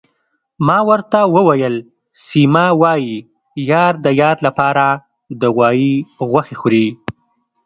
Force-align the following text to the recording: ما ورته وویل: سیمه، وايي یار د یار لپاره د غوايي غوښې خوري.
ما 0.67 0.77
ورته 0.89 1.19
وویل: 1.35 1.75
سیمه، 2.27 2.65
وايي 2.81 3.17
یار 3.71 3.93
د 4.05 4.07
یار 4.21 4.37
لپاره 4.47 4.85
د 5.41 5.41
غوايي 5.55 5.93
غوښې 6.29 6.55
خوري. 6.59 6.87